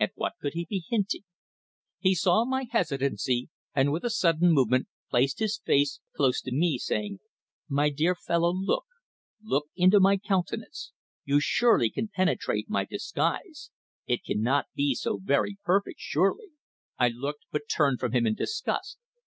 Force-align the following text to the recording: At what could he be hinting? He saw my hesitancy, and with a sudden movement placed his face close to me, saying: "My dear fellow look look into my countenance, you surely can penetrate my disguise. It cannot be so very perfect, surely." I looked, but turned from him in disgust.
At 0.00 0.12
what 0.14 0.32
could 0.40 0.54
he 0.54 0.64
be 0.64 0.86
hinting? 0.88 1.24
He 1.98 2.14
saw 2.14 2.46
my 2.46 2.66
hesitancy, 2.70 3.50
and 3.74 3.92
with 3.92 4.06
a 4.06 4.08
sudden 4.08 4.50
movement 4.50 4.88
placed 5.10 5.38
his 5.38 5.58
face 5.58 6.00
close 6.14 6.40
to 6.40 6.50
me, 6.50 6.78
saying: 6.78 7.20
"My 7.68 7.90
dear 7.90 8.14
fellow 8.14 8.54
look 8.54 8.86
look 9.42 9.66
into 9.76 10.00
my 10.00 10.16
countenance, 10.16 10.92
you 11.26 11.40
surely 11.40 11.90
can 11.90 12.08
penetrate 12.08 12.70
my 12.70 12.86
disguise. 12.86 13.70
It 14.06 14.24
cannot 14.24 14.64
be 14.74 14.94
so 14.94 15.18
very 15.22 15.58
perfect, 15.62 16.00
surely." 16.00 16.52
I 16.98 17.08
looked, 17.08 17.44
but 17.52 17.68
turned 17.68 18.00
from 18.00 18.12
him 18.12 18.26
in 18.26 18.32
disgust. 18.34 18.96